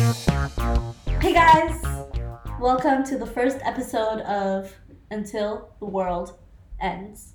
Hey 0.00 1.34
guys! 1.34 1.82
Welcome 2.58 3.04
to 3.04 3.18
the 3.18 3.26
first 3.26 3.58
episode 3.62 4.20
of 4.22 4.74
Until 5.10 5.72
the 5.78 5.84
World 5.84 6.38
Ends. 6.80 7.34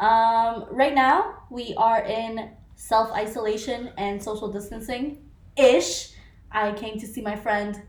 Um, 0.00 0.68
right 0.70 0.94
now, 0.94 1.42
we 1.50 1.74
are 1.76 2.02
in 2.02 2.52
self 2.76 3.12
isolation 3.12 3.92
and 3.98 4.22
social 4.22 4.50
distancing 4.50 5.18
ish. 5.58 6.12
I 6.50 6.72
came 6.72 6.98
to 6.98 7.06
see 7.06 7.20
my 7.20 7.36
friend 7.36 7.82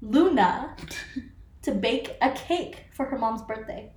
Luna 0.00 0.74
to 1.62 1.72
bake 1.72 2.16
a 2.22 2.30
cake 2.30 2.86
for 2.92 3.04
her 3.04 3.18
mom's 3.18 3.42
birthday. 3.42 3.92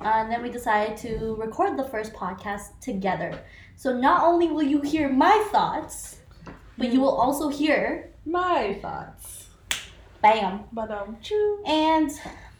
Uh, 0.00 0.04
and 0.04 0.32
then 0.32 0.42
we 0.42 0.50
decided 0.50 0.96
to 0.96 1.36
record 1.36 1.78
the 1.78 1.84
first 1.84 2.12
podcast 2.12 2.80
together. 2.80 3.38
So 3.76 3.96
not 3.96 4.24
only 4.24 4.48
will 4.48 4.64
you 4.64 4.80
hear 4.80 5.08
my 5.08 5.46
thoughts, 5.52 6.17
but 6.78 6.92
you 6.92 7.00
will 7.00 7.16
also 7.16 7.48
hear 7.48 8.12
My 8.24 8.78
thoughts. 8.80 9.48
bam. 10.22 10.64
But 10.72 10.90
um, 10.90 11.18
choo. 11.20 11.62
And 11.66 12.10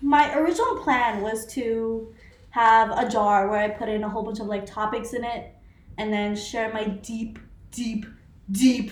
my 0.02 0.36
original 0.36 0.76
plan 0.82 1.22
was 1.22 1.46
to 1.54 2.12
have 2.50 2.90
a 2.90 3.08
jar 3.08 3.48
where 3.48 3.60
I 3.60 3.68
put 3.68 3.88
in 3.88 4.02
a 4.04 4.08
whole 4.08 4.22
bunch 4.22 4.40
of 4.40 4.46
like 4.46 4.66
topics 4.66 5.12
in 5.12 5.24
it 5.24 5.54
and 5.96 6.12
then 6.12 6.36
share 6.36 6.72
my 6.72 6.84
deep, 6.84 7.38
deep, 7.70 8.06
deep 8.50 8.90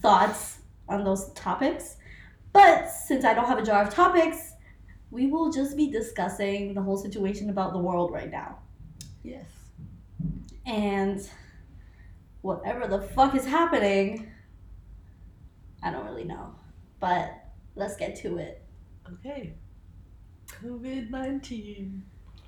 thoughts 0.00 0.58
on 0.88 1.04
those 1.04 1.32
topics. 1.32 1.96
But 2.52 2.88
since 2.90 3.24
I 3.24 3.34
don't 3.34 3.46
have 3.46 3.58
a 3.58 3.64
jar 3.64 3.82
of 3.82 3.92
topics, 3.92 4.52
we 5.10 5.26
will 5.28 5.50
just 5.52 5.76
be 5.76 5.90
discussing 5.90 6.74
the 6.74 6.82
whole 6.82 6.96
situation 6.96 7.50
about 7.50 7.72
the 7.72 7.78
world 7.78 8.10
right 8.12 8.30
now. 8.30 8.58
Yes. 9.22 9.46
And 10.64 11.28
whatever 12.42 12.86
the 12.86 13.00
fuck 13.00 13.34
is 13.34 13.44
happening, 13.44 14.30
I 15.86 15.92
don't 15.92 16.04
really 16.04 16.24
know. 16.24 16.52
But 16.98 17.32
let's 17.76 17.96
get 17.96 18.16
to 18.16 18.38
it. 18.38 18.62
Okay. 19.12 19.54
COVID 20.48 21.10
nineteen. 21.10 22.04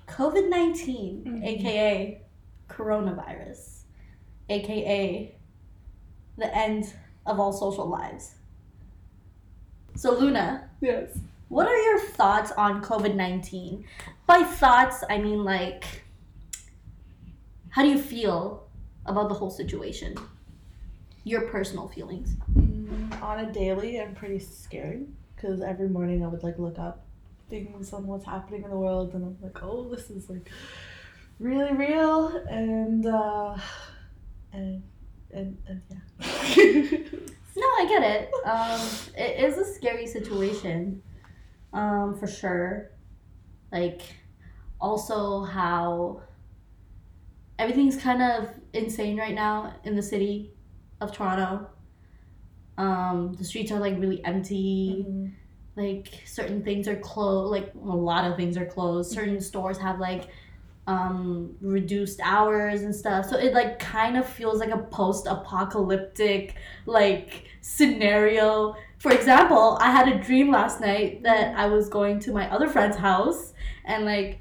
COVID 0.07 0.49
19, 0.49 1.23
Mhm. 1.23 1.45
aka 1.45 2.21
coronavirus, 2.67 3.83
aka 4.49 5.35
the 6.37 6.57
end 6.57 6.93
of 7.25 7.39
all 7.39 7.53
social 7.53 7.85
lives. 7.87 8.35
So, 9.95 10.17
Luna, 10.17 10.69
Yes. 10.81 11.19
what 11.49 11.67
are 11.67 11.77
your 11.77 11.99
thoughts 11.99 12.51
on 12.53 12.81
COVID 12.81 13.15
19? 13.15 13.85
By 14.25 14.41
thoughts, 14.43 15.03
I 15.09 15.19
mean 15.19 15.43
like, 15.43 16.03
how 17.69 17.83
do 17.83 17.89
you 17.89 17.99
feel 17.99 18.67
about 19.05 19.29
the 19.29 19.35
whole 19.35 19.51
situation? 19.51 20.15
Your 21.23 21.41
personal 21.49 21.87
feelings. 21.87 22.35
On 23.29 23.39
a 23.41 23.53
daily, 23.53 24.01
I'm 24.01 24.15
pretty 24.15 24.39
scared 24.39 25.05
because 25.35 25.61
every 25.61 25.87
morning 25.87 26.25
I 26.25 26.27
would 26.27 26.41
like 26.41 26.57
look 26.57 26.79
up 26.79 27.05
things 27.47 27.93
on 27.93 28.07
what's 28.07 28.25
happening 28.25 28.63
in 28.63 28.71
the 28.71 28.75
world, 28.75 29.13
and 29.13 29.23
I'm 29.23 29.37
like, 29.39 29.61
oh, 29.61 29.87
this 29.87 30.09
is 30.09 30.31
like 30.31 30.49
really 31.37 31.71
real, 31.73 32.29
and 32.49 33.05
uh, 33.05 33.55
and 34.51 34.81
and 35.31 35.55
and 35.67 35.81
yeah. 35.91 36.97
No, 37.55 37.67
I 37.67 37.85
get 37.87 38.01
it. 38.01 38.31
Um, 38.45 38.81
it 39.15 39.43
is 39.43 39.59
a 39.59 39.73
scary 39.75 40.07
situation, 40.07 41.03
um, 41.71 42.17
for 42.19 42.25
sure. 42.25 42.89
Like, 43.71 44.01
also 44.81 45.43
how 45.43 46.23
everything's 47.59 47.95
kind 47.95 48.23
of 48.23 48.49
insane 48.73 49.19
right 49.19 49.35
now 49.35 49.75
in 49.83 49.95
the 49.95 50.01
city 50.01 50.49
of 50.99 51.11
Toronto. 51.11 51.67
Um, 52.79 53.33
the 53.37 53.43
streets 53.43 53.71
are 53.71 53.79
like 53.79 53.99
really 53.99 54.23
empty. 54.25 55.05
Mhm. 55.07 55.31
Like 55.75 56.23
certain 56.25 56.63
things 56.63 56.87
are 56.87 56.95
closed. 56.97 57.51
Like 57.51 57.73
a 57.75 57.95
lot 57.95 58.29
of 58.29 58.35
things 58.37 58.57
are 58.57 58.65
closed. 58.65 59.11
Certain 59.11 59.39
stores 59.41 59.77
have 59.77 59.99
like 59.99 60.29
um 60.87 61.55
reduced 61.61 62.19
hours 62.23 62.81
and 62.81 62.95
stuff 62.95 63.29
so 63.29 63.37
it 63.37 63.53
like 63.53 63.77
kind 63.77 64.17
of 64.17 64.25
feels 64.25 64.59
like 64.59 64.71
a 64.71 64.77
post-apocalyptic 64.77 66.55
like 66.87 67.45
scenario 67.61 68.75
for 68.97 69.11
example 69.11 69.77
i 69.81 69.91
had 69.91 70.07
a 70.07 70.17
dream 70.23 70.49
last 70.51 70.81
night 70.81 71.21
that 71.21 71.55
i 71.55 71.67
was 71.67 71.89
going 71.89 72.19
to 72.19 72.31
my 72.31 72.49
other 72.49 72.67
friend's 72.67 72.97
house 72.97 73.53
and 73.85 74.03
like 74.05 74.39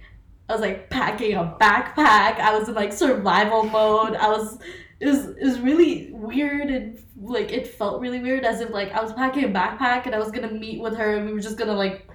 i 0.49 0.53
was 0.53 0.63
like 0.63 0.89
packing 0.89 1.35
a 1.35 1.55
backpack 1.61 2.39
i 2.41 2.57
was 2.59 2.67
in 2.69 2.75
like 2.75 2.93
survival 2.95 3.65
mode 3.65 4.15
i 4.17 4.29
was 4.29 4.59
it 5.01 5.45
was 5.45 5.61
really 5.61 6.11
weird 6.13 6.69
and 6.71 6.99
like 7.21 7.53
it 7.53 7.67
felt 7.67 8.01
really 8.01 8.21
weird 8.21 8.45
as 8.45 8.61
if 8.61 8.71
like 8.71 8.91
i 8.93 9.01
was 9.03 9.13
packing 9.13 9.45
a 9.45 9.49
backpack 9.49 10.07
and 10.07 10.15
i 10.15 10.19
was 10.19 10.31
gonna 10.33 10.51
meet 10.51 10.81
with 10.81 10.97
her 10.97 11.15
and 11.17 11.27
we 11.27 11.33
were 11.33 11.41
just 11.41 11.57
gonna 11.57 11.73
like 11.73 12.09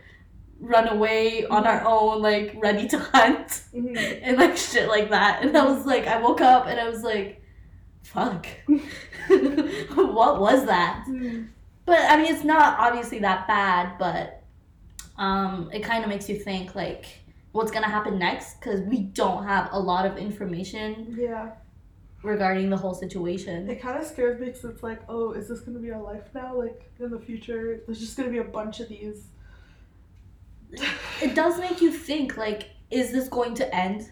run 0.59 0.87
away 0.89 1.45
on 1.45 1.65
our 1.67 1.83
own 1.85 2.21
like 2.21 2.55
ready 2.61 2.87
to 2.87 2.97
hunt 2.99 3.63
Mhm. 3.73 4.19
and 4.23 4.37
like 4.37 4.55
shit 4.55 4.87
like 4.87 5.09
that. 5.09 5.43
And 5.43 5.57
I 5.57 5.65
was 5.65 5.85
like, 5.85 6.07
I 6.07 6.21
woke 6.21 6.39
up 6.39 6.67
and 6.67 6.79
I 6.79 6.87
was 6.87 7.03
like, 7.03 7.41
fuck. 8.03 8.47
what 8.67 10.39
was 10.39 10.65
that? 10.65 11.05
Mhm. 11.09 11.47
But 11.85 11.99
I 12.09 12.15
mean, 12.17 12.33
it's 12.33 12.45
not 12.45 12.79
obviously 12.79 13.19
that 13.19 13.45
bad, 13.47 13.97
but 13.99 14.43
um, 15.17 15.69
it 15.73 15.83
kind 15.83 16.03
of 16.03 16.09
makes 16.09 16.29
you 16.29 16.37
think 16.39 16.75
like 16.75 17.05
what's 17.51 17.71
gonna 17.71 17.89
happen 17.89 18.17
next 18.17 18.59
because 18.59 18.79
we 18.81 18.99
don't 18.99 19.45
have 19.45 19.67
a 19.73 19.79
lot 19.79 20.05
of 20.05 20.17
information 20.17 21.15
Yeah. 21.19 21.51
Regarding 22.23 22.69
the 22.69 22.77
whole 22.77 22.93
situation. 22.93 23.69
It 23.69 23.81
kind 23.81 23.99
of 23.99 24.05
scares 24.05 24.39
me 24.39 24.47
because 24.47 24.63
it's 24.65 24.81
like, 24.83 25.01
oh, 25.09 25.31
is 25.33 25.47
this 25.47 25.59
gonna 25.61 25.79
be 25.79 25.91
our 25.91 26.01
life 26.01 26.23
now? 26.33 26.55
Like 26.57 26.89
in 26.99 27.11
the 27.11 27.19
future, 27.19 27.81
there's 27.85 27.99
just 27.99 28.15
gonna 28.17 28.29
be 28.29 28.37
a 28.39 28.43
bunch 28.43 28.79
of 28.79 28.89
these. 28.89 29.27
It 31.21 31.35
does 31.35 31.59
make 31.59 31.81
you 31.81 31.91
think 31.91 32.37
like, 32.37 32.69
is 32.89 33.11
this 33.11 33.27
going 33.29 33.53
to 33.55 33.75
end? 33.75 34.11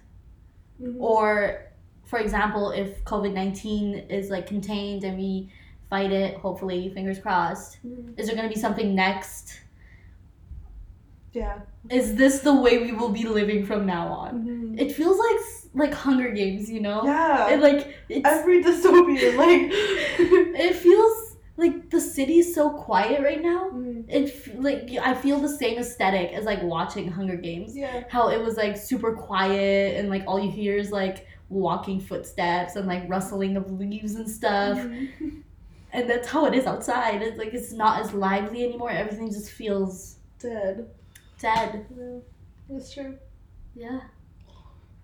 Mhm. 0.81 0.95
or 0.99 1.67
for 2.05 2.17
example 2.17 2.71
if 2.71 3.03
covid-19 3.05 4.09
is 4.09 4.31
like 4.31 4.47
contained 4.47 5.03
and 5.03 5.15
we 5.15 5.47
fight 5.91 6.11
it 6.11 6.37
hopefully 6.37 6.89
fingers 6.89 7.19
crossed 7.19 7.77
Mhm. 7.85 8.17
is 8.19 8.25
there 8.25 8.35
going 8.35 8.49
to 8.49 8.53
be 8.55 8.59
something 8.59 8.95
next 8.95 9.59
Yeah. 11.33 11.59
is 11.91 12.15
this 12.15 12.39
the 12.39 12.55
way 12.59 12.79
we 12.79 12.93
will 12.93 13.09
be 13.09 13.25
living 13.25 13.63
from 13.63 13.85
now 13.85 14.07
on 14.07 14.43
Mhm. 14.43 14.81
it 14.81 14.91
feels 14.91 15.19
like 15.19 15.39
like 15.73 15.93
hunger 15.93 16.31
games 16.31 16.69
you 16.69 16.81
know 16.81 17.03
Yeah. 17.05 17.49
it 17.53 17.59
like 17.61 17.95
it's 18.09 18.27
Every 18.27 18.63
dystopian, 18.63 19.37
like. 19.45 19.69
it 20.59 20.75
feels 20.75 21.37
like 21.57 21.89
the 21.89 21.99
city's 22.01 22.53
so 22.55 22.71
quiet 22.71 23.21
right 23.21 23.41
now 23.41 23.69
Mhm. 23.71 24.05
it 24.09 24.59
like 24.61 24.89
i 25.01 25.13
feel 25.13 25.39
the 25.39 25.49
same 25.49 25.77
aesthetic 25.77 26.31
as 26.33 26.43
like 26.45 26.61
watching 26.63 27.07
hunger 27.09 27.35
games 27.35 27.75
Yeah. 27.75 28.03
how 28.09 28.29
it 28.29 28.41
was 28.41 28.57
like 28.57 28.75
super 28.77 29.13
quiet 29.13 29.97
and 29.97 30.09
like 30.09 30.23
all 30.27 30.39
you 30.39 30.49
hear 30.51 30.75
is 30.77 30.91
like 30.91 31.27
walking 31.49 31.99
footsteps 31.99 32.75
and 32.77 32.87
like 32.87 33.03
rustling 33.09 33.57
of 33.57 33.71
leaves 33.71 34.15
and 34.15 34.29
stuff 34.29 34.77
Mhm. 34.77 35.43
and 35.93 36.09
that's 36.09 36.27
how 36.29 36.45
it 36.45 36.53
is 36.53 36.65
outside 36.65 37.21
it's 37.21 37.37
like 37.37 37.53
it's 37.53 37.71
not 37.73 38.01
as 38.01 38.13
lively 38.13 38.63
anymore 38.63 38.89
everything 38.89 39.29
just 39.29 39.51
feels 39.51 40.17
Dead. 40.39 40.87
dead 41.39 41.85
Yeah. 41.97 42.19
It's 42.77 42.93
true. 42.93 43.17
yeah 43.75 43.99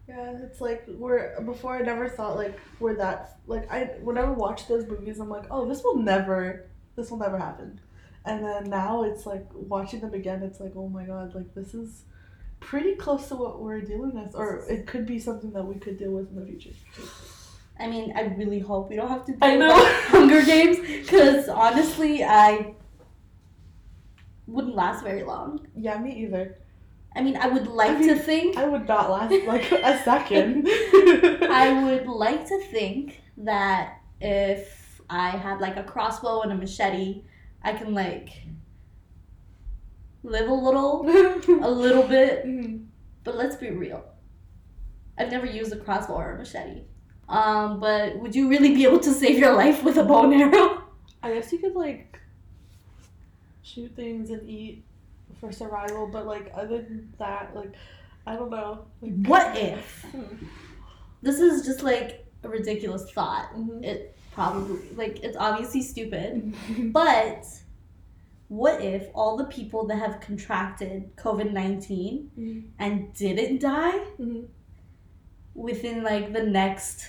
Yeah, 0.08 0.38
it's 0.44 0.62
like 0.62 0.86
we're 0.88 1.40
before 1.42 1.76
I 1.76 1.82
never 1.82 2.08
thought 2.08 2.36
like 2.38 2.58
we're 2.80 2.96
that 2.96 3.40
like 3.46 3.70
I 3.72 3.86
whenever 4.02 4.28
I 4.28 4.32
watch 4.36 4.68
those 4.68 4.88
movies 4.88 5.20
I'm 5.20 5.30
like, 5.30 5.46
oh 5.52 5.68
this 5.68 5.84
will 5.84 5.98
never 5.98 6.68
this 6.96 7.12
will 7.12 7.18
never 7.18 7.38
happen. 7.38 7.80
And 8.26 8.44
then 8.44 8.70
now 8.70 9.04
it's 9.04 9.26
like 9.26 9.46
watching 9.54 10.02
them 10.02 10.14
again, 10.14 10.44
it's 10.44 10.60
like, 10.60 10.74
oh 10.76 10.88
my 10.90 11.04
god, 11.06 11.36
like 11.36 11.54
this 11.56 11.74
is 11.74 12.04
pretty 12.60 12.96
close 12.96 13.28
to 13.28 13.36
what 13.36 13.62
we're 13.62 13.82
dealing 13.82 14.14
with 14.14 14.34
or 14.36 14.66
it 14.70 14.88
could 14.88 15.06
be 15.06 15.20
something 15.20 15.52
that 15.52 15.64
we 15.64 15.76
could 15.76 15.98
deal 15.98 16.12
with 16.12 16.28
in 16.30 16.36
the 16.40 16.46
future. 16.46 16.72
i 17.80 17.88
mean 17.88 18.12
i 18.18 18.22
really 18.22 18.60
hope 18.60 18.90
we 18.90 18.96
don't 18.96 19.08
have 19.10 19.24
to 19.24 19.32
do 19.34 19.38
I 19.42 19.56
know. 19.56 19.72
hunger 20.08 20.42
games 20.44 20.80
because 20.80 21.48
honestly 21.50 22.24
i 22.24 22.74
wouldn't 24.48 24.76
last 24.76 25.04
very 25.04 25.24
long 25.24 25.68
Yeah, 25.76 26.00
me 26.00 26.12
either. 26.24 26.58
I 27.16 27.22
mean 27.22 27.36
i 27.38 27.48
would 27.48 27.68
like 27.68 27.92
I 27.92 28.00
mean, 28.00 28.10
to 28.10 28.16
think 28.20 28.58
I 28.58 28.66
would 28.68 28.88
not 28.88 29.10
last 29.10 29.34
like 29.48 29.72
a 29.72 29.98
second. 30.04 30.68
I 30.68 31.84
would 31.84 32.08
like 32.08 32.48
to 32.48 32.60
think 32.72 33.22
that 33.38 34.00
if 34.22 35.02
I 35.10 35.30
had 35.30 35.60
like 35.62 35.78
a 35.78 35.84
crossbow 35.84 36.42
and 36.42 36.52
a 36.52 36.56
machete, 36.56 37.24
I 37.64 37.74
can 37.74 37.94
like 37.94 38.30
live 40.24 40.50
a 40.50 40.54
little, 40.54 41.06
a 41.64 41.70
little 41.72 42.04
bit. 42.16 42.46
Mhm. 42.46 42.88
But 43.24 43.36
let's 43.38 43.56
be 43.56 43.70
real. 43.72 44.04
I've 45.18 45.32
never 45.32 45.46
used 45.46 45.72
a 45.74 45.78
crossbow 45.78 46.16
or 46.16 46.36
a 46.36 46.38
machete. 46.38 46.82
Um, 47.30 47.80
but 47.80 48.18
would 48.20 48.36
you 48.36 48.50
really 48.50 48.74
be 48.76 48.84
able 48.86 49.00
to 49.00 49.12
save 49.12 49.38
your 49.38 49.54
life 49.54 49.84
with 49.84 49.98
a 49.98 50.04
bow 50.04 50.24
and 50.30 50.34
arrow? 50.42 50.84
I 51.24 51.34
guess 51.34 51.52
you 51.52 51.60
could 51.60 51.76
like 51.76 52.20
shoot 53.64 53.96
things 53.96 54.30
and 54.30 54.48
eat 54.50 54.84
for 55.40 55.52
survival, 55.52 56.08
but 56.08 56.26
like 56.26 56.52
other 56.54 56.82
than 56.82 57.14
that, 57.20 57.56
like 57.56 57.74
I 58.26 58.36
don't 58.36 58.50
know. 58.50 58.86
Like, 59.02 59.26
What 59.28 59.58
if? 59.58 60.02
Hmm. 60.12 60.46
This 61.22 61.40
is 61.40 61.66
just 61.66 61.82
like 61.84 62.26
a 62.44 62.50
ridiculous 62.50 63.10
thought. 63.12 63.52
Mhm. 63.56 63.84
It 63.84 64.18
probably 64.34 64.80
like 64.96 65.20
it's 65.24 65.38
obviously 65.38 65.82
stupid, 65.82 66.54
but 66.94 67.46
what 68.50 68.82
if 68.82 69.10
all 69.14 69.36
the 69.36 69.46
people 69.46 69.86
that 69.88 69.98
have 69.98 70.22
contracted 70.22 71.16
COVID 71.18 71.52
19 71.52 72.32
Mhm. 72.38 72.64
and 72.80 73.14
didn't 73.14 73.60
die 73.60 74.00
Mhm. 74.20 74.48
within 75.56 76.04
like 76.04 76.34
the 76.34 76.44
next 76.44 77.06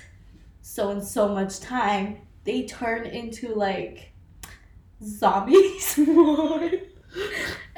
so 0.62 0.90
and 0.90 1.02
so 1.02 1.28
much 1.28 1.60
time, 1.60 2.19
they 2.44 2.64
turn 2.66 3.06
into 3.06 3.54
like 3.54 4.12
zombies? 5.02 5.98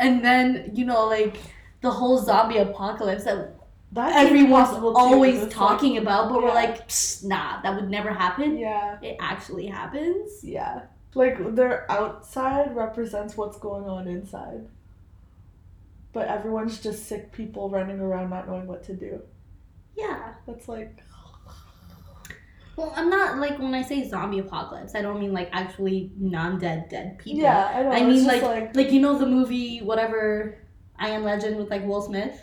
and 0.00 0.24
then, 0.24 0.70
you 0.74 0.84
know, 0.84 1.06
like 1.06 1.36
the 1.82 1.90
whole 1.90 2.18
zombie 2.18 2.58
apocalypse 2.58 3.24
that 3.24 3.54
That's 3.92 4.16
everyone's 4.16 4.68
always 4.70 5.36
it's 5.36 5.42
like- 5.44 5.52
talking 5.54 5.98
about, 5.98 6.28
but 6.30 6.42
we're 6.42 6.48
like, 6.54 6.90
nah, 7.24 7.60
that 7.62 7.74
would 7.76 7.88
never 7.90 8.12
happen. 8.12 8.56
yeah. 8.58 8.98
It 9.02 9.16
actually 9.20 9.66
happens. 9.66 10.42
Yeah. 10.44 10.82
Like 11.14 11.54
their 11.56 11.90
outside 11.90 12.74
represents 12.76 13.36
what's 13.36 13.58
going 13.58 13.84
on 13.84 14.06
inside. 14.08 14.66
But 16.12 16.28
everyone's 16.28 16.80
just 16.80 17.06
sick 17.06 17.32
people 17.32 17.70
running 17.70 18.00
around 18.00 18.30
not 18.30 18.48
knowing 18.48 18.66
what 18.66 18.82
to 18.84 18.94
do. 18.94 19.22
Yeah. 19.96 20.34
That's 20.46 20.68
like 20.68 21.02
Well, 22.80 22.94
I'm 22.96 23.10
not 23.10 23.38
like 23.38 23.58
when 23.58 23.74
I 23.74 23.82
say 23.82 24.08
zombie 24.08 24.38
apocalypse, 24.38 24.94
I 24.94 25.02
don't 25.02 25.20
mean 25.20 25.34
like 25.34 25.50
actually 25.52 26.12
non-dead 26.16 26.88
dead 26.88 27.18
people. 27.18 27.42
Yeah, 27.42 27.70
I 27.74 27.82
know. 27.82 27.90
I 27.90 28.00
mean 28.04 28.24
just 28.24 28.42
like, 28.42 28.74
like 28.74 28.90
you 28.90 29.00
know 29.00 29.18
the 29.18 29.26
movie 29.26 29.80
whatever 29.80 30.58
I 30.98 31.10
Am 31.10 31.22
Legend 31.22 31.58
with 31.58 31.70
like 31.70 31.84
Will 31.84 32.00
Smith. 32.00 32.40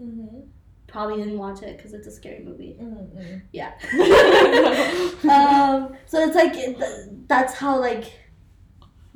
mm-hmm. 0.00 0.46
Probably 0.86 1.16
didn't 1.16 1.38
watch 1.38 1.62
it 1.62 1.76
because 1.76 1.92
it's 1.92 2.06
a 2.06 2.12
scary 2.12 2.44
movie. 2.44 2.76
Mm-hmm. 2.80 3.38
Yeah. 3.52 3.72
um. 5.28 5.96
So 6.06 6.20
it's 6.20 6.36
like 6.36 6.52
it, 6.54 7.28
that's 7.28 7.54
how 7.54 7.80
like 7.80 8.12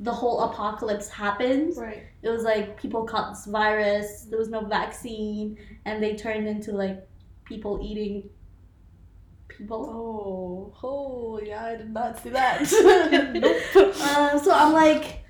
the 0.01 0.11
whole 0.11 0.41
apocalypse 0.41 1.07
happened. 1.07 1.77
right. 1.77 2.03
It 2.21 2.27
was 2.27 2.43
like 2.43 2.77
people 2.81 3.05
caught 3.05 3.29
this 3.33 3.45
virus. 3.45 4.27
There 4.29 4.37
was 4.37 4.49
no 4.49 4.65
vaccine, 4.65 5.57
and 5.85 6.03
they 6.03 6.17
turned 6.17 6.49
into 6.49 6.73
like 6.73 7.07
people 7.45 7.79
eating 7.81 8.29
people. 9.49 9.85
Oh, 9.89 10.73
oh, 10.83 11.39
yeah, 11.43 11.65
I 11.65 11.75
did 11.75 11.91
not 11.91 12.17
see 12.23 12.29
that. 12.29 12.61
nope. 13.75 13.95
Uh, 14.01 14.39
so 14.39 14.51
I'm 14.53 14.71
like, 14.73 15.23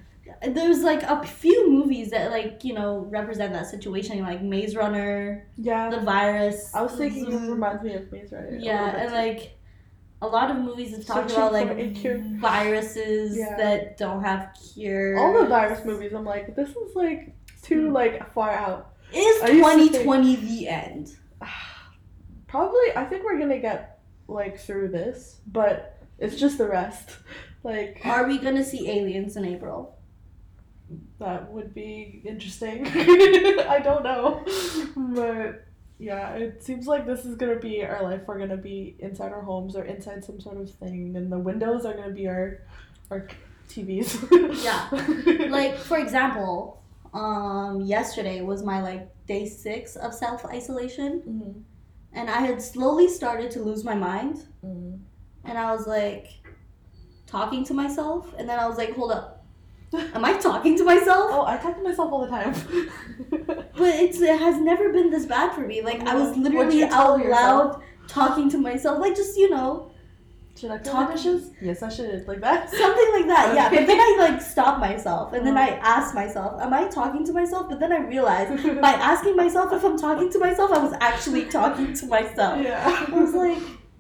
there's 0.48 0.84
like 0.84 1.04
a 1.04 1.24
few 1.26 1.72
movies 1.72 2.12
that 2.12 2.32
like 2.32 2.64
you 2.64 2.74
know 2.74 3.08
represent 3.10 3.52
that 3.54 3.66
situation, 3.68 4.22
like 4.22 4.42
Maze 4.44 4.76
Runner, 4.76 5.48
yeah, 5.58 5.90
The 5.90 6.02
Virus. 6.02 6.72
I 6.76 6.82
was 6.84 6.94
thinking 6.94 7.32
it 7.32 7.50
reminds 7.50 7.84
me 7.84 7.96
of 7.96 8.12
Maze 8.12 8.32
Runner. 8.32 8.58
Yeah, 8.62 8.96
and 8.96 9.10
too. 9.10 9.16
like 9.16 9.58
a 10.22 10.28
lot 10.28 10.52
of 10.52 10.58
movies 10.58 10.92
have 10.96 11.06
talked 11.06 11.32
about 11.32 11.54
like 11.54 11.68
for 11.70 11.78
a 11.78 11.90
cure. 11.92 12.22
viruses 12.40 13.38
Yeah. 13.38 13.56
that 13.58 13.98
don't 13.98 14.22
have 14.24 14.50
cure. 14.74 15.18
all 15.18 15.42
the 15.42 15.48
virus 15.48 15.84
movies, 15.86 16.14
I'm 16.14 16.26
like, 16.26 16.56
this 16.56 16.70
is 16.70 16.96
like 16.96 17.36
too 17.64 17.92
like 17.92 18.32
far 18.34 18.52
out. 18.52 18.94
Is 19.14 19.42
I 19.42 19.48
used 19.50 19.64
to 19.66 19.78
think- 19.78 19.92
2020 20.04 20.36
the 20.36 20.68
end? 20.68 21.18
Probably, 22.48 22.96
I 22.96 23.06
think 23.06 23.24
we're 23.24 23.40
gonna 23.40 23.60
get 23.60 23.99
like 24.30 24.60
through 24.60 24.90
this, 24.90 25.42
but 25.48 25.98
it's 26.20 26.36
just 26.38 26.58
the 26.58 26.68
rest. 26.68 27.10
Like 27.62 28.00
Are 28.06 28.26
we 28.26 28.38
gonna 28.38 28.64
see 28.64 28.90
aliens 28.90 29.36
in 29.36 29.44
April? 29.44 29.98
that 31.20 31.52
would 31.52 31.74
be 31.74 32.22
interesting. 32.26 32.88
I 33.76 33.80
don't 33.84 34.02
know, 34.04 34.44
but 34.96 35.66
yeah, 36.00 36.36
it 36.36 36.64
seems 36.64 36.88
like 36.88 37.06
this 37.06 37.26
is 37.26 37.36
gonna 37.36 37.60
be 37.60 37.84
our 37.84 38.02
life. 38.02 38.22
We're 38.26 38.40
gonna 38.40 38.56
be 38.58 38.96
inside 39.00 39.34
our 39.34 39.42
homes 39.42 39.76
or 39.76 39.84
inside 39.84 40.24
some 40.24 40.40
sort 40.40 40.58
of 40.58 40.72
thing, 40.72 41.16
and 41.18 41.30
the 41.30 41.38
windows 41.38 41.86
are 41.86 41.94
gonna 41.94 42.14
be 42.14 42.28
our 42.28 42.62
our 43.12 43.28
TVs. 43.68 44.10
Yeah. 44.64 44.88
Like 45.50 45.76
for 45.76 45.98
example, 45.98 46.82
um, 47.14 47.82
yesterday 47.82 48.40
was 48.42 48.64
my 48.64 48.82
like 48.82 49.10
day 49.28 49.46
six 49.48 49.98
of 49.98 50.14
self 50.14 50.46
isolation, 50.46 51.12
Mhm. 51.28 51.64
And 52.14 52.30
I 52.30 52.40
had 52.42 52.62
slowly 52.62 53.08
started 53.08 53.52
to 53.52 53.60
lose 53.62 53.84
my 53.84 53.96
mind, 53.96 54.46
Mhm. 54.66 55.00
and 55.46 55.58
I 55.58 55.72
was 55.76 55.88
like 55.88 56.28
talking 57.28 57.64
to 57.66 57.74
myself, 57.74 58.34
and 58.38 58.48
then 58.50 58.60
I 58.60 58.68
was 58.68 58.78
like, 58.78 58.94
hold 58.96 59.12
up, 59.12 59.46
am 59.94 60.24
I 60.26 60.34
talking 60.38 60.78
to 60.78 60.84
myself? 60.84 61.32
Oh, 61.34 61.46
I 61.46 61.58
talk 61.58 61.76
to 61.78 61.84
myself 61.84 62.12
all 62.12 62.22
the 62.22 62.30
time. 62.30 62.54
But 63.80 63.96
it's 63.96 64.20
it 64.20 64.38
has 64.38 64.60
never 64.60 64.92
been 64.92 65.10
this 65.10 65.26
bad 65.26 65.54
for 65.54 65.62
me. 65.62 65.82
Like 65.82 66.02
I 66.02 66.14
was 66.16 66.36
literally 66.36 66.84
out 66.84 67.26
loud 67.26 67.82
talking 68.08 68.50
to 68.50 68.58
myself, 68.58 69.00
like 69.00 69.16
just 69.16 69.38
you 69.38 69.50
know 69.50 69.89
should 70.60 70.72
I 70.72 70.78
peel 70.78 70.92
Talking- 70.94 71.16
dishes? 71.16 71.52
Yes, 71.62 71.82
I 71.82 71.90
should. 71.90 72.28
Like 72.28 72.42
that. 72.42 72.70
something 72.84 73.10
like 73.14 73.28
that. 73.28 73.56
Yeah, 73.56 73.70
but 73.70 73.88
then 73.88 74.00
I 74.00 74.16
like 74.20 74.42
stop 74.42 74.80
myself, 74.80 75.34
and 75.34 75.46
then 75.48 75.58
I 75.58 75.70
Uh-huh. 75.80 76.14
myself, 76.14 76.62
am 76.62 76.74
I 76.74 76.88
talking 76.88 77.26
to 77.26 77.34
myself? 77.34 77.70
But 77.70 77.80
then 77.80 77.92
I 77.94 78.00
realized 78.16 78.52
by 78.88 78.92
asking 79.12 79.36
myself 79.36 79.72
if 79.74 79.84
I'm 79.84 79.98
talking 79.98 80.30
to 80.32 80.40
myself, 80.40 80.72
I 80.72 80.80
was 80.80 80.94
actually 81.00 81.46
talking 81.46 81.94
to 81.94 82.06
myself. 82.08 82.62
yeah. 82.62 83.06
I 83.08 83.12
was 83.20 83.34
like, 83.34 83.60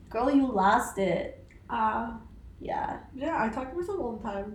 girl, 0.09 0.29
you 0.31 0.45
lost 0.51 0.97
it. 0.97 1.45
uh, 1.69 2.11
Yeah, 2.59 2.99
yeah, 3.15 3.35
I 3.43 3.47
talk 3.49 3.71
to 3.71 3.75
myself 3.79 3.99
all 3.99 4.13
the 4.17 4.23
time. 4.31 4.47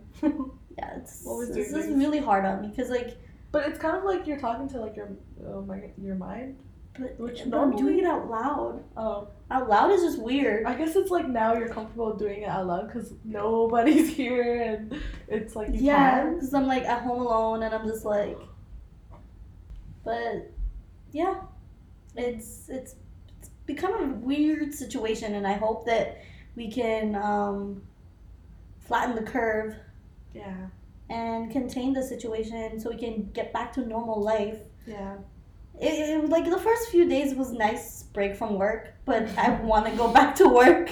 yeah. 0.78 0.98
It's 0.98 1.26
Always 1.26 1.54
this 1.54 1.72
is 1.72 1.86
really 2.02 2.18
hard 2.18 2.44
on 2.44 2.60
me 2.62 2.68
because 2.68 2.90
like, 2.90 3.16
but 3.52 3.66
it's 3.68 3.78
kind 3.78 3.96
of 3.96 4.04
like 4.04 4.26
you're 4.26 4.38
talking 4.48 4.68
to 4.72 4.80
like 4.84 4.94
your 4.96 5.08
oh 5.48 5.62
my 5.62 5.78
your 6.06 6.16
mind. 6.16 6.56
But, 6.98 7.18
Which 7.18 7.42
but 7.46 7.58
I'm 7.58 7.76
doing 7.76 7.98
it 7.98 8.04
out 8.04 8.30
loud. 8.30 8.84
Oh, 8.96 9.28
Out 9.50 9.68
loud 9.68 9.90
is 9.92 10.02
just 10.02 10.18
weird. 10.20 10.64
I 10.66 10.74
guess 10.74 10.94
it's 10.96 11.10
like 11.10 11.28
now 11.28 11.54
you're 11.54 11.68
comfortable 11.68 12.14
doing 12.16 12.42
it 12.42 12.48
out 12.48 12.66
loud 12.66 12.86
because 12.86 13.12
nobody's 13.24 14.14
here 14.16 14.62
and 14.62 15.00
it's 15.28 15.56
like 15.56 15.68
you 15.68 15.80
Yeah, 15.80 16.30
because 16.30 16.54
I'm 16.54 16.66
like 16.66 16.84
at 16.84 17.02
home 17.02 17.20
alone 17.22 17.62
and 17.64 17.74
I'm 17.74 17.86
just 17.86 18.04
like, 18.04 18.38
but 20.04 20.50
yeah, 21.12 21.40
it's 22.16 22.68
it's 22.68 22.94
it's 23.40 23.50
become 23.66 23.94
a 24.02 24.06
weird 24.18 24.74
situation, 24.74 25.34
and 25.34 25.46
I 25.46 25.54
hope 25.54 25.86
that 25.86 26.18
we 26.56 26.70
can 26.70 27.14
um, 27.16 27.82
flatten 28.80 29.14
the 29.16 29.22
curve 29.22 29.74
Yeah, 30.34 30.54
and 31.10 31.50
contain 31.50 31.92
the 31.92 32.02
situation 32.02 32.78
so 32.78 32.90
we 32.90 32.96
can 32.98 33.30
get 33.32 33.52
back 33.52 33.72
to 33.74 33.80
normal 33.86 34.20
life. 34.22 34.58
yeah. 34.86 35.16
It, 35.80 35.86
it 35.86 36.28
like 36.28 36.48
the 36.48 36.58
first 36.58 36.88
few 36.90 37.08
days 37.08 37.34
was 37.34 37.52
nice 37.52 38.04
break 38.04 38.36
from 38.36 38.54
work, 38.54 38.94
but 39.04 39.28
I 39.36 39.50
want 39.62 39.86
to 39.86 39.92
go 39.92 40.08
back 40.08 40.34
to 40.36 40.48
work, 40.48 40.90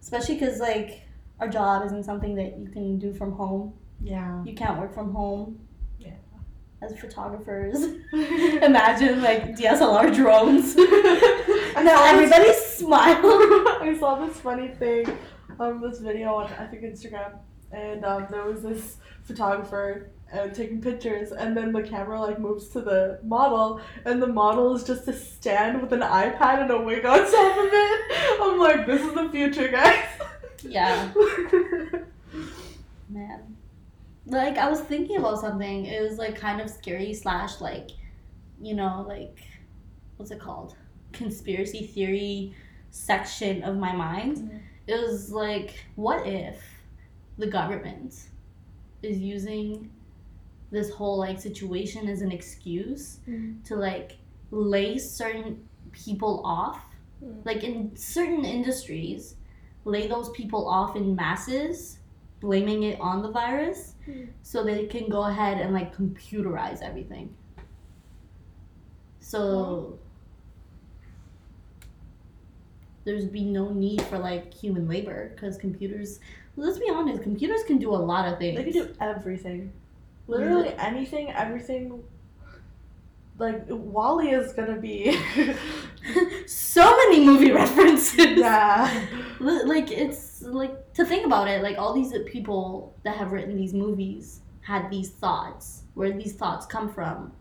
especially 0.00 0.36
because 0.36 0.58
like 0.60 1.02
our 1.40 1.48
job 1.48 1.84
isn't 1.86 2.04
something 2.04 2.34
that 2.34 2.58
you 2.58 2.68
can 2.68 2.98
do 2.98 3.12
from 3.12 3.32
home. 3.32 3.74
Yeah. 4.02 4.42
You 4.44 4.54
can't 4.54 4.78
work 4.78 4.94
from 4.94 5.12
home. 5.12 5.60
Yeah. 5.98 6.12
As 6.80 6.98
photographers, 6.98 7.82
imagine 8.12 9.22
like 9.22 9.56
DSLR 9.56 10.14
drones. 10.14 10.74
I 10.78 11.82
now 11.84 12.04
everybody 12.04 12.52
smile. 12.54 13.20
I 13.80 13.96
saw 13.98 14.24
this 14.24 14.40
funny 14.40 14.68
thing, 14.68 15.06
um, 15.60 15.80
this 15.80 16.00
video 16.00 16.34
on 16.36 16.46
I 16.58 16.66
think 16.66 16.82
Instagram, 16.82 17.38
and 17.72 18.04
um, 18.04 18.26
there 18.30 18.44
was 18.44 18.62
this 18.62 18.96
photographer 19.24 20.10
uh, 20.32 20.48
taking 20.48 20.80
pictures, 20.80 21.32
and 21.32 21.56
then 21.56 21.72
the 21.72 21.82
camera 21.82 22.20
like 22.20 22.38
moves 22.38 22.68
to 22.70 22.80
the 22.80 23.18
model, 23.22 23.80
and 24.04 24.20
the 24.22 24.26
model 24.26 24.74
is 24.76 24.84
just 24.84 25.08
a 25.08 25.12
stand 25.12 25.80
with 25.80 25.92
an 25.92 26.00
iPad 26.00 26.62
and 26.62 26.70
a 26.70 26.80
wig 26.80 27.04
on 27.04 27.18
top 27.30 27.58
of 27.58 27.68
it. 27.72 28.40
I'm 28.40 28.58
like, 28.58 28.86
this 28.86 29.00
is 29.02 29.14
the 29.14 29.28
future, 29.30 29.68
guys. 29.68 30.04
yeah, 30.62 31.10
man. 33.08 33.56
Like 34.26 34.58
I 34.58 34.68
was 34.68 34.80
thinking 34.80 35.16
about 35.16 35.40
something. 35.40 35.86
It 35.86 36.02
was 36.02 36.18
like 36.18 36.36
kind 36.36 36.60
of 36.60 36.68
scary 36.68 37.14
slash 37.14 37.60
like, 37.60 37.90
you 38.60 38.74
know, 38.74 39.04
like 39.08 39.38
what's 40.16 40.30
it 40.30 40.40
called? 40.40 40.74
Conspiracy 41.12 41.86
theory 41.86 42.54
section 42.90 43.62
of 43.62 43.76
my 43.76 43.92
mind. 43.94 44.36
Mhm. 44.38 44.60
It 44.86 45.00
was 45.00 45.30
like, 45.30 45.84
what 45.96 46.26
if 46.26 46.62
the 47.38 47.46
government 47.46 48.14
is 49.02 49.18
using 49.18 49.90
this 50.70 50.90
whole 50.90 51.18
like 51.18 51.40
situation 51.40 52.08
as 52.08 52.20
an 52.22 52.30
excuse 52.32 53.20
Mm. 53.28 53.62
to 53.64 53.76
like 53.76 54.16
lay 54.50 54.98
certain 54.98 55.66
people 55.92 56.42
off 56.44 56.80
Mm. 57.24 57.44
like 57.44 57.64
in 57.64 57.96
certain 57.96 58.44
industries 58.44 59.34
lay 59.84 60.06
those 60.06 60.28
people 60.30 60.68
off 60.68 60.94
in 60.96 61.16
masses 61.16 61.98
blaming 62.40 62.82
it 62.84 63.00
on 63.00 63.22
the 63.22 63.30
virus 63.30 63.94
Mm. 64.06 64.28
so 64.42 64.62
they 64.62 64.86
can 64.86 65.08
go 65.08 65.22
ahead 65.24 65.58
and 65.60 65.72
like 65.74 65.96
computerize 65.96 66.80
everything 66.82 67.34
so 69.20 69.98
there's 73.04 73.24
be 73.24 73.42
no 73.44 73.70
need 73.70 74.00
for 74.02 74.18
like 74.18 74.52
human 74.52 74.86
labor 74.88 75.30
because 75.34 75.56
computers 75.56 76.20
let's 76.56 76.78
be 76.78 76.88
honest 76.90 77.22
computers 77.22 77.62
can 77.64 77.78
do 77.78 77.90
a 77.90 77.96
lot 77.96 78.30
of 78.30 78.38
things 78.38 78.56
They 78.58 78.64
can 78.64 78.72
do 78.72 78.94
everything. 79.00 79.72
Literally 80.28 80.74
anything, 80.78 81.30
everything. 81.32 82.04
Like 83.38 83.64
WALL-E 83.68 84.30
is 84.30 84.52
gonna 84.52 84.80
be. 84.80 85.18
so 86.46 86.96
many 86.96 87.24
movie 87.24 87.52
references 87.52 88.38
yeah. 88.38 89.06
Like 89.40 89.90
it's 89.90 90.42
like 90.42 90.92
to 90.94 91.04
think 91.04 91.26
about 91.26 91.48
it 91.48 91.62
like 91.62 91.78
all 91.78 91.92
these 91.92 92.12
people 92.26 92.94
that 93.04 93.16
have 93.16 93.32
written 93.32 93.56
these 93.56 93.74
movies 93.74 94.40
had 94.68 94.90
these 94.90 95.08
thoughts? 95.08 95.84
Where 95.94 96.12
these 96.12 96.34
thoughts 96.34 96.66
come 96.66 96.92
from? 96.92 97.32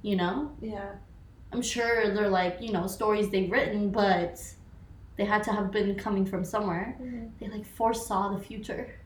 You 0.00 0.16
know? 0.16 0.52
Yeah. 0.62 0.92
I'm 1.52 1.60
sure 1.60 2.14
they're 2.14 2.28
like, 2.28 2.56
you 2.60 2.72
know, 2.72 2.86
stories 2.86 3.28
they've 3.28 3.50
written, 3.50 3.90
but 3.90 4.42
they 5.16 5.26
had 5.26 5.42
to 5.44 5.52
have 5.52 5.70
been 5.70 5.94
coming 5.94 6.24
from 6.24 6.44
somewhere. 6.44 6.96
Mm-hmm. 7.00 7.26
They 7.38 7.48
like 7.48 7.66
foresaw 7.66 8.34
the 8.34 8.42
future. 8.42 8.98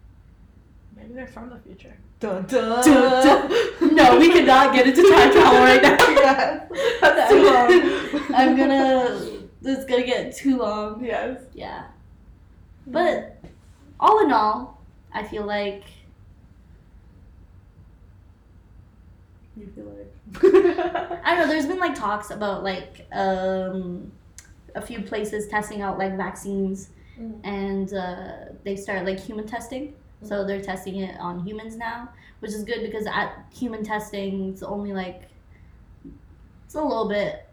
Maybe 0.97 1.15
they're 1.15 1.27
from 1.27 1.51
the 1.51 1.59
future. 1.59 1.97
Dun 2.21 2.45
dun. 2.47 2.85
Dun, 2.85 3.49
dun. 3.51 3.95
No, 3.95 4.19
we 4.19 4.31
cannot 4.33 4.73
get 4.75 4.87
into 4.87 5.03
time 5.03 5.33
travel 5.33 5.59
right 5.61 5.83
now. 5.83 5.97
yeah. 6.21 6.67
That's 7.01 7.31
too 7.31 7.45
long. 7.45 8.25
I'm 8.35 8.57
gonna. 8.57 9.39
It's 9.65 9.85
gonna 9.85 10.05
get 10.07 10.35
too 10.37 10.59
long. 10.59 11.05
Yes. 11.05 11.41
Yeah. 11.55 11.87
But 12.87 13.39
all 14.01 14.25
in 14.25 14.33
all, 14.33 14.81
I 15.13 15.23
feel 15.25 15.45
like 15.45 15.85
You 19.57 19.67
feel 19.75 19.85
like. 19.85 20.13
I 21.25 21.35
don't 21.35 21.39
know. 21.41 21.47
There's 21.47 21.67
been 21.67 21.79
like 21.79 21.95
talks 21.95 22.31
about 22.31 22.63
like 22.65 23.07
um, 23.13 24.11
a 24.75 24.81
few 24.81 25.03
places 25.03 25.47
testing 25.49 25.83
out 25.83 25.99
like 25.99 26.17
vaccines, 26.17 26.91
Mm. 27.21 27.41
and 27.45 27.93
uh, 27.93 28.53
they 28.65 28.75
start 28.75 29.05
like 29.05 29.21
human 29.21 29.47
testing. 29.47 29.93
So 30.23 30.45
they're 30.47 30.63
testing 30.63 30.97
it 30.97 31.19
on 31.19 31.45
humans 31.45 31.77
now, 31.77 32.09
which 32.41 32.53
is 32.53 32.65
good 32.65 32.83
because 32.83 33.07
at 33.07 33.45
human 33.53 33.85
testing, 33.85 34.51
it's 34.51 34.63
only 34.63 34.93
like 34.93 35.29
it's 36.65 36.75
a 36.75 36.83
little 36.83 37.09
bit 37.09 37.47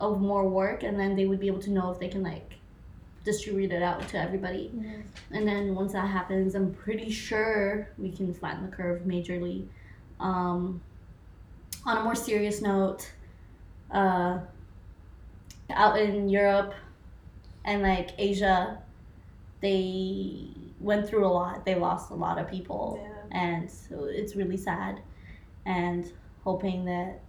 of 0.00 0.20
more 0.20 0.48
work, 0.48 0.82
and 0.82 0.98
then 0.98 1.16
they 1.16 1.26
would 1.26 1.40
be 1.40 1.46
able 1.46 1.60
to 1.60 1.70
know 1.70 1.90
if 1.90 1.98
they 1.98 2.08
can 2.08 2.22
like 2.22 2.54
distribute 3.24 3.72
it 3.72 3.82
out 3.82 4.06
to 4.08 4.18
everybody. 4.20 4.70
Mhm. 4.74 5.02
And 5.30 5.48
then 5.48 5.74
once 5.74 5.92
that 5.92 6.08
happens, 6.08 6.54
I'm 6.54 6.74
pretty 6.74 7.10
sure 7.10 7.88
we 7.98 8.10
can 8.10 8.34
flatten 8.34 8.68
the 8.68 8.76
curve 8.76 9.02
majorly. 9.02 9.66
Um, 10.20 10.82
on 11.86 11.98
a 11.98 12.02
more 12.02 12.14
serious 12.14 12.60
note, 12.60 13.10
uh, 13.90 14.40
out 15.70 15.98
in 16.00 16.28
Europe 16.28 16.74
and 17.64 17.82
like 17.82 18.10
Asia, 18.18 18.82
they 19.60 20.48
went 20.80 21.08
through 21.08 21.26
a 21.26 21.28
lot. 21.28 21.64
They 21.64 21.74
lost 21.74 22.10
a 22.10 22.14
lot 22.14 22.38
of 22.38 22.48
people, 22.50 23.00
Yeah. 23.02 23.38
and 23.38 23.70
so 23.70 24.04
it's 24.04 24.36
really 24.36 24.56
sad. 24.56 25.00
And 25.66 26.10
hoping 26.44 26.84
that 26.86 27.20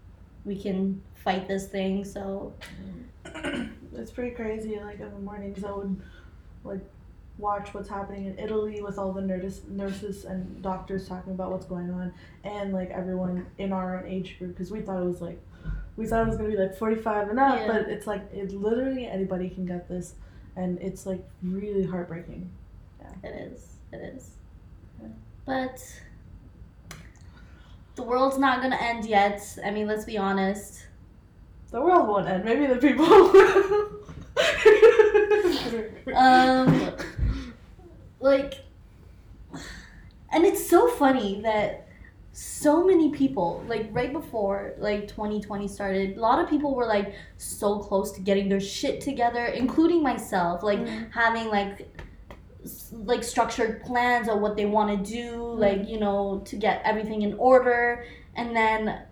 we 0.44 0.58
can 0.62 1.02
fight 1.14 1.48
this 1.48 1.68
thing. 1.68 2.04
So 2.04 2.54
it's 3.94 4.12
pretty 4.12 4.36
crazy. 4.36 4.78
Like 4.80 5.00
in 5.00 5.12
the 5.12 5.20
mornings, 5.20 5.64
I 5.64 5.72
would 5.72 6.02
like 6.64 6.82
watch 7.38 7.74
what's 7.74 7.90
happening 7.90 8.26
in 8.26 8.40
Italy 8.40 8.82
with 8.82 8.98
all 8.98 9.12
the 9.12 9.22
nurses, 9.22 9.62
nurses 9.70 10.26
and 10.26 10.62
doctors 10.62 11.08
talking 11.08 11.34
about 11.34 11.52
what's 11.52 11.66
going 11.66 11.90
on, 11.92 12.14
and 12.44 12.74
like 12.74 12.90
everyone 12.92 13.46
in 13.58 13.72
our 13.74 13.98
own 14.00 14.06
age 14.10 14.38
group 14.38 14.52
because 14.56 14.72
we 14.72 14.82
thought 14.82 15.02
it 15.02 15.06
was 15.06 15.22
like 15.22 15.40
we 15.98 16.06
thought 16.06 16.24
it 16.24 16.28
was 16.28 16.38
gonna 16.38 16.50
be 16.50 16.58
like 16.58 16.76
forty 16.78 16.96
five 16.96 17.30
and 17.30 17.40
up, 17.40 17.60
Yeah. 17.60 17.68
but 17.68 17.82
it's 17.90 18.06
like 18.08 18.22
it 18.34 18.52
literally 18.52 19.06
anybody 19.08 19.50
can 19.50 19.66
get 19.66 19.88
this, 19.88 20.16
and 20.56 20.80
it's 20.82 21.06
like 21.06 21.24
really 21.44 21.86
heartbreaking. 21.86 22.50
Yeah. 23.00 23.30
It 23.30 23.52
is. 23.52 23.68
It 23.92 23.98
is. 23.98 24.30
Yeah. 25.02 25.08
But 25.46 25.84
the 27.96 28.04
world's 28.04 28.38
not 28.38 28.62
gonna 28.62 28.78
end 28.80 29.06
yet. 29.06 29.42
I 29.64 29.72
mean, 29.72 29.88
let's 29.88 30.06
be 30.06 30.18
honest. 30.18 30.88
The 31.72 31.82
world 31.82 32.08
won't 32.08 32.28
end. 32.28 32.46
Maybe 32.46 32.68
the 32.68 32.78
people. 32.78 33.34
Um, 36.14 36.94
like, 38.20 38.64
and 40.32 40.46
it's 40.46 40.70
so 40.70 40.88
funny 40.88 41.42
that 41.42 41.85
so 42.38 42.84
many 42.86 43.12
people, 43.12 43.64
like 43.66 43.88
right 43.94 44.12
before 44.12 44.74
like 44.78 45.08
2020 45.08 45.70
started, 45.70 46.18
a 46.18 46.20
lot 46.20 46.38
of 46.44 46.50
people 46.50 46.76
were 46.76 46.86
like 46.86 47.16
so 47.38 47.80
close 47.80 48.12
to 48.12 48.20
getting 48.20 48.50
their 48.50 48.60
shit 48.60 49.00
together, 49.00 49.46
including 49.46 50.04
myself. 50.04 50.62
Like 50.62 50.80
Mhm. 50.80 51.12
having 51.14 51.48
like 51.48 51.88
like 52.92 53.24
structured 53.24 53.82
plans 53.84 54.28
of 54.28 54.42
what 54.42 54.58
they 54.58 54.66
want 54.66 54.90
to 55.06 55.12
do 55.12 55.36
like 55.54 55.88
you 55.88 56.00
know 56.00 56.42
to 56.46 56.56
get 56.56 56.82
everything 56.84 57.22
in 57.22 57.36
order 57.36 58.04
and 58.36 58.56
then 58.56 59.04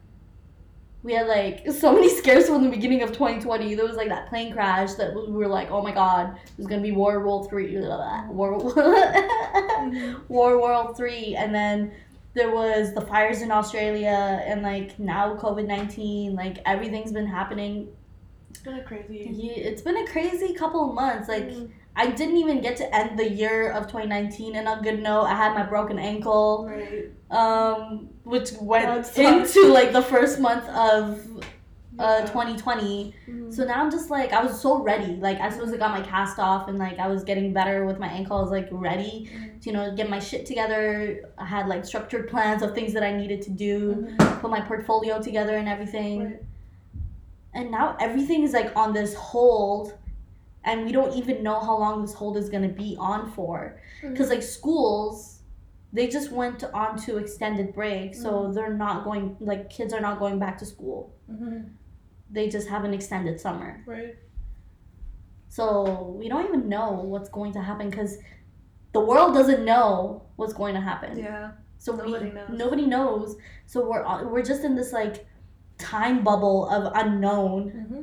we 1.04 1.14
had 1.14 1.28
like 1.28 1.70
so 1.84 1.94
many 1.94 2.10
scares 2.10 2.48
from 2.48 2.64
the 2.64 2.70
beginning 2.70 3.04
of 3.04 3.10
2020 3.12 3.76
there 3.76 3.86
was 3.86 3.96
like 3.96 4.10
that 4.10 4.28
plane 4.28 4.52
crash 4.52 4.94
that 4.96 5.14
we 5.14 5.32
were 5.32 5.48
like 5.48 5.70
oh 5.70 5.84
my 5.84 5.92
god 5.92 6.36
there's 6.58 6.66
gonna 6.68 6.82
be 6.82 6.92
war 6.94 7.20
world 7.20 7.48
3 7.48 7.78
blah, 7.78 7.96
blah, 7.96 8.24
blah, 8.24 8.32
war 8.32 8.58
war 10.30 10.60
world 10.60 10.98
3 10.98 11.36
and 11.36 11.54
then 11.54 11.92
there 12.34 12.52
was 12.52 12.94
the 12.94 13.02
fires 13.02 13.42
in 13.42 13.52
australia 13.52 14.42
and 14.46 14.62
like 14.62 14.98
now 15.00 15.36
covid-19 15.36 16.36
like 16.36 16.58
everything's 16.66 17.12
been 17.12 17.28
happening 17.28 17.88
It's 18.50 18.60
been 18.62 18.80
a 18.80 18.84
crazy. 18.84 19.30
Yeah, 19.34 19.70
it's 19.70 19.82
been 19.82 19.98
a 19.98 20.08
crazy 20.08 20.54
couple 20.54 20.82
of 20.90 20.94
months 20.96 21.28
like 21.28 21.44
Mm. 21.50 21.70
I 21.96 22.06
didn't 22.20 22.38
even 22.38 22.60
get 22.62 22.76
to 22.78 22.86
end 23.00 23.20
the 23.20 23.30
year 23.30 23.70
of 23.78 23.82
2019 23.86 24.56
in 24.56 24.66
a 24.68 24.80
good 24.82 25.00
note. 25.08 25.26
I 25.26 25.36
had 25.36 25.54
my 25.54 25.62
broken 25.74 26.00
ankle, 26.00 26.68
Right. 26.68 27.12
um, 27.30 28.10
which 28.24 28.50
went 28.60 29.06
into 29.16 29.62
like 29.68 29.92
the 29.94 30.02
first 30.02 30.40
month 30.40 30.68
of 30.70 31.20
uh, 32.00 32.18
Yeah. 32.20 32.26
2020. 32.26 33.14
Mhm. 33.28 33.54
So 33.54 33.66
now 33.66 33.82
I'm 33.84 33.92
just 33.92 34.10
like, 34.10 34.34
I 34.34 34.44
was 34.44 34.60
so 34.60 34.82
ready. 34.82 35.16
Like 35.18 35.40
as 35.40 35.56
soon 35.56 35.64
as 35.68 35.74
I 35.74 35.78
got 35.78 35.92
my 35.92 36.02
cast 36.06 36.40
off 36.40 36.68
and 36.68 36.78
like 36.80 36.98
I 37.00 37.08
was 37.08 37.24
getting 37.24 37.54
better 37.54 37.86
with 37.86 38.00
my 38.00 38.08
ankle, 38.08 38.38
I 38.38 38.42
was 38.42 38.52
like 38.52 38.68
ready 38.72 39.30
Mhm. 39.32 39.62
to, 39.62 39.70
you 39.70 39.74
know, 39.74 39.96
get 39.96 40.10
my 40.10 40.20
shit 40.20 40.46
together. 40.46 41.32
I 41.38 41.46
had 41.46 41.68
like 41.68 41.86
structured 41.86 42.30
plans 42.30 42.62
of 42.64 42.74
things 42.74 42.94
that 42.94 43.04
I 43.04 43.12
needed 43.16 43.42
to 43.44 43.52
do, 43.52 44.08
Mhm. 44.18 44.42
put 44.42 44.50
my 44.50 44.62
portfolio 44.62 45.22
together 45.22 45.56
and 45.56 45.68
everything 45.70 46.24
Right. 46.24 46.40
and 47.54 47.70
now 47.72 47.96
everything 48.00 48.44
is 48.44 48.54
like 48.54 48.76
on 48.76 48.94
this 48.94 49.14
hold 49.14 49.94
and 50.66 50.86
we 50.86 50.92
don't 50.92 51.14
even 51.16 51.44
know 51.44 51.60
how 51.60 51.78
long 51.78 52.02
this 52.02 52.14
hold 52.14 52.38
is 52.38 52.50
going 52.50 52.64
to 52.68 52.74
be 52.74 52.96
on 53.00 53.30
for 53.32 53.80
because 54.02 54.30
like 54.30 54.42
schools 54.42 55.42
they 55.92 56.08
just 56.08 56.32
went 56.32 56.64
on 56.74 56.98
to 56.98 57.18
extended 57.18 57.72
break 57.76 58.16
so 58.16 58.52
they're 58.52 58.74
not 58.74 59.04
going 59.04 59.38
like 59.40 59.70
kids 59.70 59.94
are 59.94 60.00
not 60.02 60.18
going 60.18 60.40
back 60.40 60.58
to 60.58 60.66
school 60.66 61.12
Mhm. 61.32 61.70
They 62.34 62.50
just 62.50 62.68
have 62.68 62.84
an 62.84 62.94
extended 62.94 63.40
summer 63.40 63.82
Right. 63.86 64.16
so 65.50 66.16
we 66.20 66.28
don't 66.30 66.46
even 66.48 66.68
know 66.70 66.92
what's 66.94 67.30
going 67.30 67.54
to 67.54 67.62
happen 67.62 67.90
because 67.90 68.18
the 68.92 69.00
world 69.00 69.34
doesn't 69.34 69.64
know 69.66 70.24
what's 70.36 70.54
going 70.54 70.74
to 70.76 70.82
happen 70.82 71.18
Yeah. 71.18 71.52
so 71.78 71.94
Nobody 71.96 72.26
we, 72.26 72.32
knows. 72.32 72.50
nobody 72.64 72.86
knows 72.86 73.36
so 73.66 73.88
we're 73.90 74.04
we're 74.32 74.44
just 74.44 74.64
in 74.64 74.76
this 74.76 74.92
like 74.94 75.26
time 75.78 76.24
bubble 76.24 76.70
of 76.70 76.92
unknown 76.96 77.72
Mm-hmm. 77.72 78.02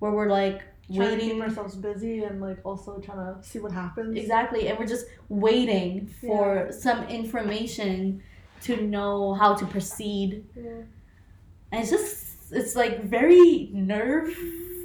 where 0.00 0.12
we're 0.12 0.30
like 0.30 0.62
Trying 0.94 1.10
to 1.10 1.16
keep 1.16 1.22
waiting 1.22 1.42
ourselves 1.42 1.76
busy 1.76 2.24
and 2.24 2.40
like 2.40 2.58
also 2.64 2.98
trying 2.98 3.18
to 3.18 3.42
see 3.48 3.60
what 3.60 3.72
happens. 3.72 4.18
Exactly, 4.18 4.66
and 4.68 4.78
we're 4.78 4.84
just 4.96 5.06
waiting 5.28 6.06
for 6.20 6.70
some 6.70 7.04
information 7.08 8.20
to 8.62 8.72
know 8.82 9.32
how 9.32 9.54
to 9.54 9.64
proceed. 9.64 10.44
Yeah. 10.54 10.82
And 11.70 11.80
it's 11.82 11.90
just, 11.90 12.31
it's 12.52 12.76
like 12.76 13.04
very 13.04 13.70
nerve 13.72 14.28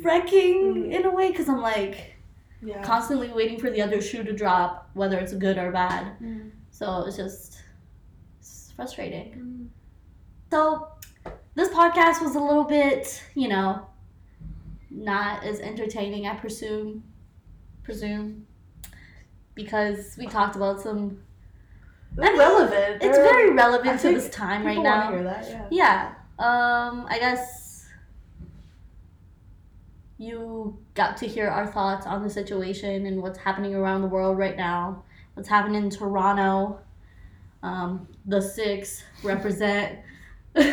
wracking 0.04 0.74
Mhm. 0.76 0.92
in 0.94 1.06
a 1.06 1.10
way 1.12 1.30
because 1.32 1.50
I'm 1.50 1.62
like 1.62 2.16
Yeah. 2.62 2.82
constantly 2.82 3.30
waiting 3.30 3.60
for 3.60 3.70
the 3.70 3.82
other 3.82 4.02
shoe 4.02 4.24
to 4.24 4.34
drop, 4.34 4.90
whether 4.94 5.18
it's 5.20 5.34
good 5.34 5.58
or 5.58 5.72
bad. 5.72 6.18
Mm. 6.22 6.52
So 6.72 7.06
it's 7.06 7.18
just 7.18 7.62
it's 8.40 8.72
frustrating. 8.76 9.34
Mm. 9.34 9.68
So 10.52 10.88
this 11.56 11.70
podcast 11.70 12.22
was 12.22 12.36
a 12.36 12.40
little 12.40 12.64
bit, 12.64 13.22
you 13.36 13.48
know, 13.48 13.88
not 14.90 15.44
as 15.44 15.60
entertaining, 15.60 16.26
I 16.28 16.36
presume. 16.36 17.04
Presume. 17.84 18.46
Because 19.56 20.16
we 20.18 20.28
talked 20.28 20.56
about 20.56 20.80
some 20.82 21.20
relevant. 22.16 23.02
It's 23.04 23.18
very 23.18 23.50
I 23.52 23.54
relevant 23.54 24.00
to 24.02 24.10
this 24.14 24.30
time 24.30 24.66
right 24.66 24.82
now. 24.82 25.12
Hear 25.12 25.24
that, 25.24 25.50
yeah. 25.50 25.68
Yeah. 25.72 26.14
Um, 26.40 27.06
I 27.10 27.18
guess 27.20 27.88
you 30.18 30.78
got 30.94 31.18
to 31.18 31.28
hear 31.28 31.48
our 31.48 31.68
thoughts 31.68 32.06
on 32.06 32.24
the 32.24 32.30
situation 32.30 33.06
and 33.06 33.22
what's 33.22 33.38
happening 33.38 33.76
around 33.76 34.02
the 34.02 34.08
world 34.08 34.38
right 34.38 34.58
now. 34.58 35.04
What's 35.34 35.50
happening 35.50 35.84
in 35.84 35.90
Toronto. 35.90 36.80
Um, 37.64 38.08
the 38.26 38.42
six 38.42 39.04
represent. 39.24 40.00
um, 40.56 40.70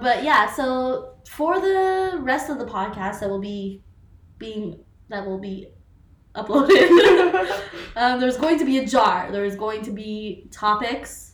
but 0.00 0.22
yeah, 0.22 0.50
so 0.52 1.14
for 1.26 1.60
the 1.60 2.18
rest 2.20 2.50
of 2.50 2.58
the 2.58 2.66
podcast 2.66 3.20
that 3.20 3.30
will 3.30 3.40
be 3.40 3.82
being 4.38 4.80
that 5.08 5.26
will 5.26 5.38
be 5.38 5.68
uploaded. 6.34 7.64
Um, 7.96 8.20
there's 8.20 8.36
going 8.36 8.60
to 8.60 8.64
be 8.64 8.78
a 8.78 8.86
jar. 8.86 9.28
There's 9.32 9.56
going 9.56 9.82
to 9.82 9.90
be 9.90 10.46
topics. 10.52 11.27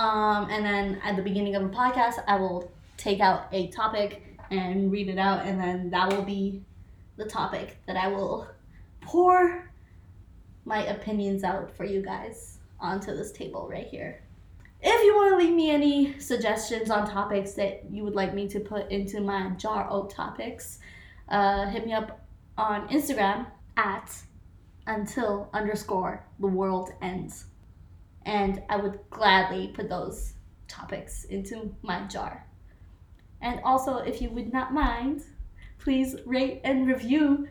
Um, 0.00 0.48
and 0.48 0.64
then 0.64 0.98
at 1.04 1.16
the 1.16 1.22
beginning 1.22 1.56
of 1.56 1.62
the 1.62 1.76
podcast, 1.76 2.24
I 2.26 2.36
will 2.36 2.72
take 2.96 3.20
out 3.20 3.48
a 3.52 3.68
topic 3.68 4.38
and 4.50 4.90
read 4.90 5.10
it 5.10 5.18
out, 5.18 5.44
and 5.44 5.60
then 5.60 5.90
that 5.90 6.10
will 6.10 6.22
be 6.22 6.62
the 7.18 7.26
topic 7.26 7.76
that 7.86 7.98
I 7.98 8.08
will 8.08 8.48
pour 9.02 9.70
my 10.64 10.86
opinions 10.86 11.44
out 11.44 11.76
for 11.76 11.84
you 11.84 12.00
guys 12.00 12.56
onto 12.80 13.14
this 13.14 13.30
table 13.30 13.68
right 13.70 13.86
here. 13.86 14.22
If 14.80 15.04
you 15.04 15.14
want 15.14 15.32
to 15.32 15.36
leave 15.36 15.54
me 15.54 15.70
any 15.70 16.18
suggestions 16.18 16.90
on 16.90 17.06
topics 17.06 17.52
that 17.52 17.84
you 17.90 18.02
would 18.02 18.14
like 18.14 18.32
me 18.32 18.48
to 18.48 18.58
put 18.58 18.90
into 18.90 19.20
my 19.20 19.50
jar 19.58 19.86
of 19.86 20.10
topics, 20.10 20.78
uh, 21.28 21.66
hit 21.66 21.84
me 21.84 21.92
up 21.92 22.24
on 22.56 22.88
Instagram 22.88 23.48
at 23.76 24.16
until 24.86 25.50
underscore 25.52 26.24
the 26.38 26.46
world 26.46 26.88
ends. 27.02 27.49
And 28.26 28.62
I 28.68 28.76
would 28.76 28.98
gladly 29.10 29.68
put 29.68 29.88
those 29.88 30.34
topics 30.68 31.24
into 31.24 31.74
my 31.82 32.06
jar. 32.06 32.46
And 33.40 33.60
also, 33.64 33.98
if 33.98 34.20
you 34.20 34.30
would 34.30 34.52
not 34.52 34.74
mind, 34.74 35.24
please 35.78 36.16
rate 36.26 36.60
and 36.64 36.86
review 36.86 37.48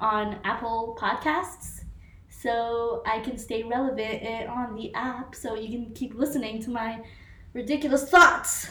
on 0.00 0.38
Apple 0.44 0.96
Podcasts 1.00 1.82
so 2.30 3.02
I 3.04 3.18
can 3.18 3.36
stay 3.36 3.64
relevant 3.64 4.48
on 4.48 4.76
the 4.76 4.94
app 4.94 5.34
so 5.34 5.54
you 5.54 5.68
can 5.68 5.92
keep 5.94 6.14
listening 6.14 6.62
to 6.62 6.70
my 6.70 7.02
ridiculous 7.52 8.08
thoughts. 8.08 8.70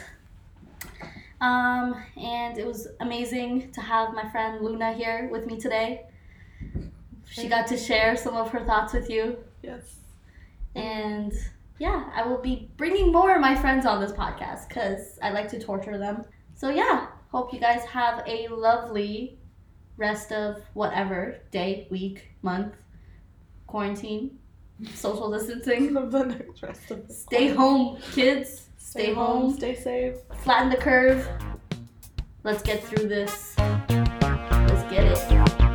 Um, 1.40 2.02
and 2.16 2.58
it 2.58 2.66
was 2.66 2.88
amazing 3.00 3.70
to 3.72 3.80
have 3.80 4.14
my 4.14 4.28
friend 4.30 4.64
Luna 4.64 4.94
here 4.94 5.28
with 5.30 5.46
me 5.46 5.60
today. 5.60 6.06
She 7.26 7.46
got 7.46 7.66
to 7.68 7.76
share 7.76 8.16
some 8.16 8.34
of 8.34 8.50
her 8.50 8.64
thoughts 8.64 8.94
with 8.94 9.10
you. 9.10 9.36
Yes. 9.62 9.96
And 10.74 11.32
yeah, 11.78 12.10
I 12.14 12.26
will 12.26 12.40
be 12.40 12.70
bringing 12.76 13.12
more 13.12 13.34
of 13.34 13.40
my 13.40 13.54
friends 13.54 13.86
on 13.86 14.00
this 14.00 14.12
podcast 14.12 14.68
because 14.68 15.18
I 15.22 15.30
like 15.30 15.48
to 15.48 15.60
torture 15.60 15.98
them. 15.98 16.24
So 16.54 16.70
yeah, 16.70 17.08
hope 17.30 17.52
you 17.52 17.60
guys 17.60 17.84
have 17.84 18.22
a 18.26 18.48
lovely 18.48 19.38
rest 19.96 20.32
of 20.32 20.62
whatever 20.74 21.38
day, 21.50 21.86
week, 21.90 22.30
month, 22.42 22.74
quarantine, 23.66 24.38
social 24.94 25.30
distancing. 25.30 25.92
the 26.10 26.24
next 26.24 26.62
rest 26.62 26.90
of 26.90 27.06
the 27.06 27.14
Stay 27.14 27.48
home, 27.48 27.98
kids. 28.12 28.68
Stay, 28.76 29.12
home. 29.12 29.52
Stay 29.52 29.74
safe. 29.74 30.14
Flatten 30.42 30.70
the 30.70 30.76
curve. 30.76 31.28
Let's 32.42 32.62
get 32.62 32.82
through 32.82 33.08
this. 33.08 33.54
Let's 33.58 34.90
get 34.90 35.04
it. 35.04 35.67